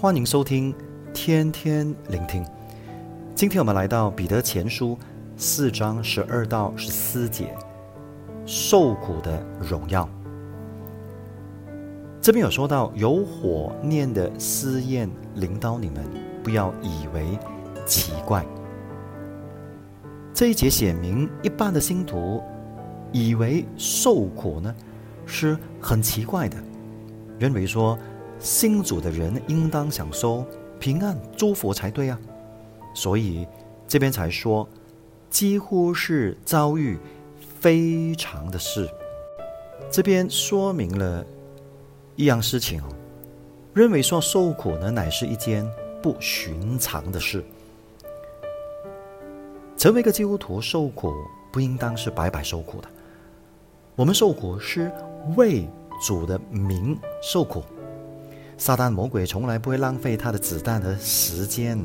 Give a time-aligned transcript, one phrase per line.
[0.00, 0.72] 欢迎收听
[1.12, 2.46] 天天聆听。
[3.34, 4.96] 今天我们来到彼得前书
[5.36, 7.52] 四章十二到十四节，
[8.46, 10.08] 受苦的荣耀。
[12.20, 16.04] 这边有说到有火念的试验领导你们，
[16.44, 17.36] 不要以为
[17.84, 18.46] 奇怪。
[20.32, 22.40] 这一节写明，一般的信徒
[23.10, 24.72] 以为受苦呢
[25.26, 26.56] 是很奇怪的，
[27.36, 27.98] 认为说。
[28.38, 30.44] 信主的人应当享受
[30.78, 32.18] 平安祝福才对啊，
[32.94, 33.46] 所以
[33.86, 34.68] 这边才说
[35.28, 36.98] 几乎是遭遇
[37.60, 38.88] 非常的事。
[39.90, 41.24] 这边说明了
[42.14, 42.86] 一样事情哦，
[43.74, 45.68] 认为说受苦呢乃是一件
[46.02, 47.44] 不寻常的事。
[49.76, 51.12] 成为一个基督徒受苦，
[51.52, 52.88] 不应当是白白受苦的。
[53.94, 54.92] 我们受苦是
[55.36, 55.68] 为
[56.00, 57.62] 主的名受苦。
[58.58, 61.78] 撒旦魔鬼从来不会浪费他的子弹和时间，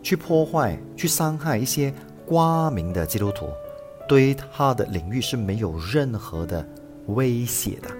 [0.00, 1.92] 去破坏、去伤害一些
[2.24, 3.48] 光明的基督徒，
[4.08, 6.64] 对他的领域是没有任何的
[7.08, 7.90] 威胁的。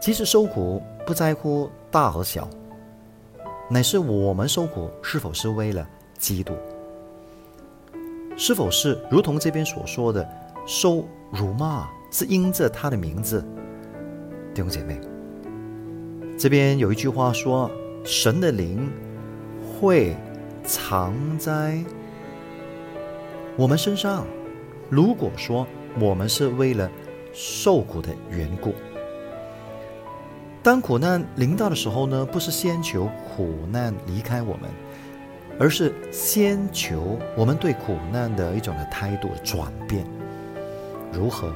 [0.00, 2.48] 其实受苦不在乎大和小，
[3.68, 5.86] 乃是我们受苦是否是为了
[6.18, 6.54] 基督，
[8.34, 10.26] 是否是如同这边所说的
[10.66, 13.44] 受辱骂是因着他的名字，
[14.54, 14.98] 弟兄姐妹。
[16.36, 17.70] 这边有一句话说
[18.04, 18.90] ：“神的灵
[19.62, 20.14] 会
[20.64, 21.78] 藏在
[23.56, 24.26] 我们身上。”
[24.90, 25.66] 如果说
[25.98, 26.90] 我们是为了
[27.32, 28.74] 受苦的缘故，
[30.62, 34.70] 当苦难临到的时候呢，不是先求苦难离开我们，
[35.58, 40.04] 而是先求我们对苦难的一种的态度转变。
[41.12, 41.52] 如何？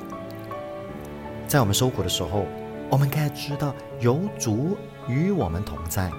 [1.46, 2.46] 在我们受苦的时候，
[2.90, 6.10] 我们该知道有主与我们同在。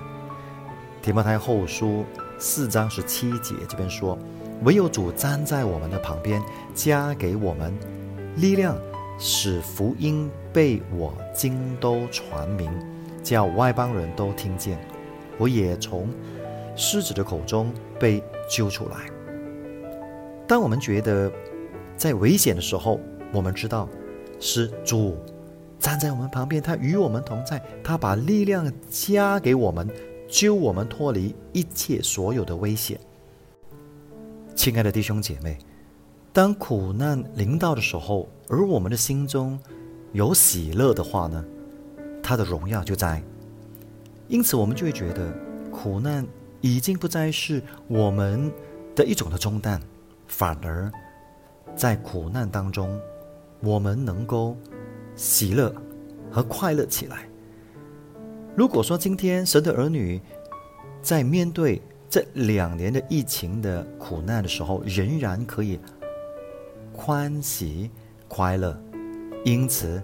[1.01, 2.05] 提摩太后书
[2.37, 4.17] 四章十七节这边说
[4.63, 6.41] ：“唯有主站在我们的旁边，
[6.75, 7.73] 加给我们
[8.35, 8.77] 力量，
[9.17, 12.69] 使福音被我京都传明，
[13.23, 14.77] 叫外邦人都听见。
[15.39, 16.07] 我也从
[16.75, 18.97] 狮子的口中被救出来。”
[20.47, 21.31] 当我们觉得
[21.95, 22.99] 在危险的时候，
[23.31, 23.89] 我们知道
[24.39, 25.17] 是主。
[25.79, 29.89] 站在我们旁边，他与我们同在，他把力量加给我们，
[30.27, 32.99] 救我们脱离一切所有的危险。
[34.55, 35.57] 亲爱的弟兄姐妹，
[36.33, 39.57] 当苦难临到的时候，而我们的心中
[40.11, 41.43] 有喜乐的话呢，
[42.21, 43.23] 他的荣耀就在。
[44.27, 45.33] 因此，我们就会觉得
[45.71, 46.27] 苦难
[46.59, 48.51] 已经不再是我们
[48.93, 49.81] 的一种的重担，
[50.27, 50.91] 反而
[51.73, 52.99] 在苦难当中，
[53.61, 54.57] 我们能够。
[55.19, 55.75] 喜乐
[56.31, 57.27] 和快乐起来。
[58.55, 60.21] 如果说今天神的儿女
[61.01, 65.77] 在面对这两年的疫情的苦难的时候，仍然可以
[66.93, 67.91] 欢喜
[68.29, 68.81] 快乐，
[69.43, 70.01] 因此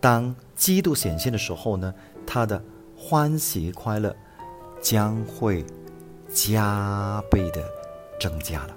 [0.00, 1.92] 当基督显现的时候呢，
[2.24, 2.62] 他的
[2.96, 4.14] 欢喜快乐
[4.80, 5.64] 将会
[6.32, 7.64] 加倍的
[8.20, 8.76] 增加了。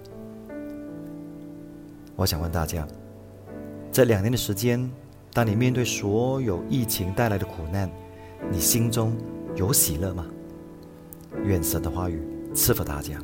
[2.15, 2.87] 我想问大家，
[3.91, 4.91] 这两年的时间。
[5.35, 7.91] 当你面对所有疫情带来的苦难，
[8.49, 9.13] 你心中
[9.53, 10.25] 有喜乐吗？
[11.43, 13.19] 愿神的话语赐福大家。